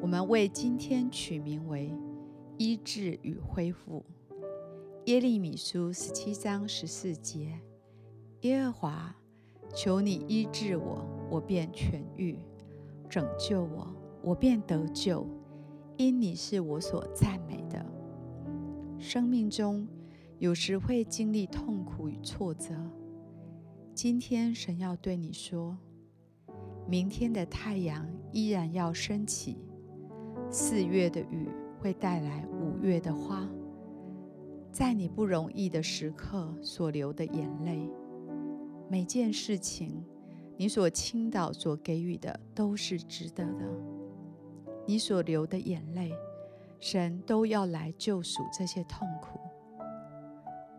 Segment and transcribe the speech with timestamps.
[0.00, 1.94] 我们为今天取名为
[2.56, 4.02] “医治与恢复”。
[5.04, 7.60] 耶利米书十七章十四节：
[8.40, 9.14] 耶和华，
[9.74, 12.36] 求你医治我，我便痊愈；
[13.10, 15.26] 拯救我，我便得救，
[15.98, 17.84] 因你是我所赞美的。
[18.98, 19.86] 生命中
[20.38, 22.74] 有时会经历痛苦与挫折，
[23.94, 25.76] 今天神要对你说：
[26.88, 29.58] 明天的太阳依然要升起。
[30.52, 31.48] 四月的雨
[31.78, 33.48] 会带来五月的花，
[34.72, 37.88] 在你不容易的时刻所流的眼泪，
[38.88, 40.04] 每件事情
[40.56, 43.64] 你所倾倒、所给予的都是值得的。
[44.84, 46.12] 你所流的眼泪，
[46.80, 49.38] 神都要来救赎这些痛苦。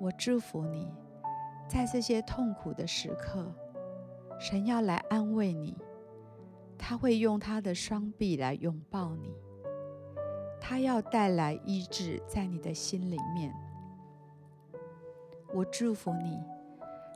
[0.00, 0.88] 我祝福你，
[1.68, 3.54] 在这些痛苦的时刻，
[4.40, 5.76] 神要来安慰你，
[6.76, 9.32] 他会用他的双臂来拥抱你。
[10.70, 13.52] 他要带来医治在你的心里面。
[15.52, 16.38] 我祝福你，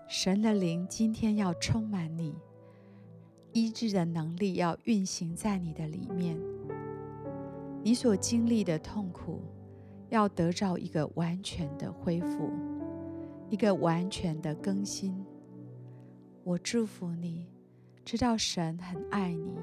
[0.09, 2.35] 神的灵今天要充满你，
[3.53, 6.37] 医治的能力要运行在你的里面。
[7.81, 9.41] 你所经历的痛苦，
[10.09, 12.51] 要得到一个完全的恢复，
[13.51, 15.25] 一个完全的更新。
[16.43, 17.47] 我祝福你，
[18.05, 19.55] 知道神很爱你，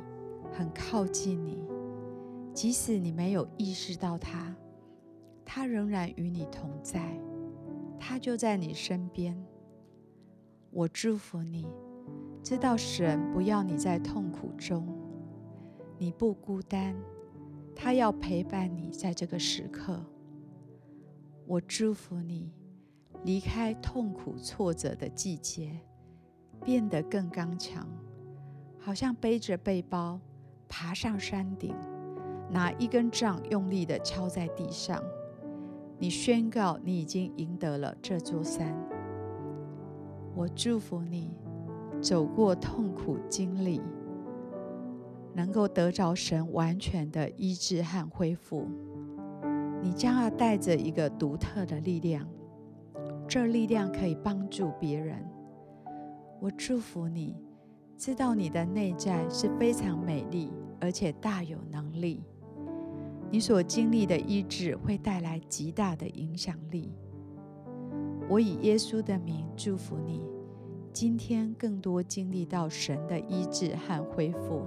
[0.49, 1.61] 很靠近你。
[2.53, 4.55] 即使你没有意识到他，
[5.45, 7.17] 他仍然与你同在，
[7.99, 9.41] 他就在你身边。
[10.69, 11.65] 我祝福你，
[12.43, 14.87] 知道神不要你在痛苦中，
[15.97, 16.95] 你不孤单，
[17.75, 20.03] 他要陪伴你在这个时刻。
[21.45, 22.53] 我祝福你，
[23.23, 25.79] 离开痛苦挫折的季节，
[26.63, 27.87] 变得更刚强，
[28.77, 30.19] 好像背着背包
[30.69, 31.75] 爬上山顶。
[32.51, 35.01] 拿一根杖用力的敲在地上，
[35.97, 38.75] 你宣告你已经赢得了这座山。
[40.35, 41.31] 我祝福你
[42.01, 43.81] 走过痛苦经历，
[45.33, 48.67] 能够得着神完全的医治和恢复。
[49.81, 52.27] 你将要带着一个独特的力量，
[53.27, 55.25] 这力量可以帮助别人。
[56.41, 57.35] 我祝福你，
[57.97, 62.23] 知道你的内在是非常美丽，而且大有能力。
[63.31, 66.91] 你所经历的医治会带来极大的影响力。
[68.29, 70.21] 我以耶稣的名祝福你，
[70.91, 74.63] 今天更多经历到神的医治和恢复。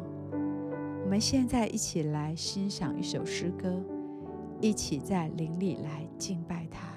[1.02, 3.84] 我们现在一起来欣赏一首诗歌，
[4.62, 6.94] 一起在灵里来敬拜他。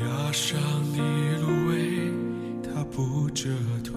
[0.00, 0.58] 压伤
[0.92, 0.98] 的
[1.40, 2.10] 芦苇，
[2.62, 3.50] 它不折
[3.84, 3.94] 断；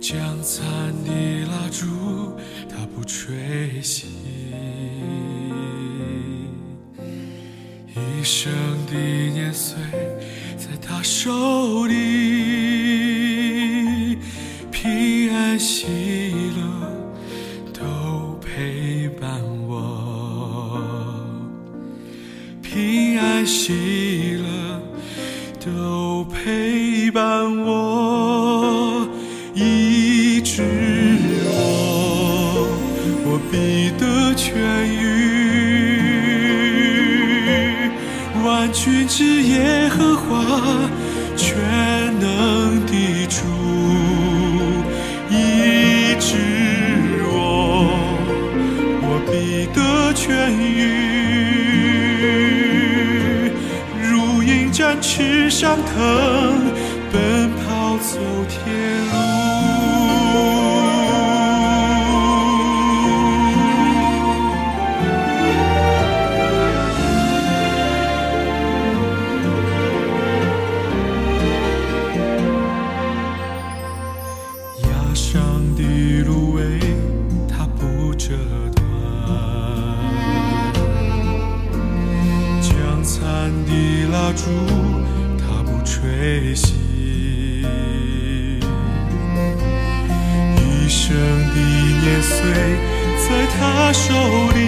[0.00, 0.62] 将残
[1.04, 1.10] 的
[1.46, 2.36] 蜡烛，
[2.68, 4.04] 它不吹熄。
[7.88, 8.52] 一生
[8.86, 9.76] 的年岁，
[10.56, 11.94] 在他手里，
[14.70, 15.86] 平安喜
[16.56, 16.62] 乐
[17.72, 19.40] 都陪伴
[23.64, 24.44] 喜乐
[25.64, 27.22] 都陪伴
[27.64, 29.06] 我，
[29.54, 30.64] 医治
[31.44, 32.66] 我，
[33.24, 34.50] 我必得痊
[34.84, 34.98] 愈。
[38.44, 40.44] 万军之耶和华，
[41.36, 41.54] 全
[42.18, 42.92] 能的
[43.28, 43.46] 主，
[45.30, 46.34] 医治
[47.30, 47.32] 我，
[49.04, 49.32] 我必
[49.72, 49.80] 得
[50.14, 51.61] 痊愈。
[54.82, 56.58] 展翅上腾，
[57.12, 58.18] 奔跑走
[58.48, 58.66] 天
[59.12, 59.61] 路。
[84.30, 84.42] 主，
[85.38, 86.74] 他不吹熄，
[90.56, 91.56] 一生的
[92.02, 92.36] 年岁
[93.18, 93.26] 在
[93.58, 94.12] 他手
[94.54, 94.58] 里，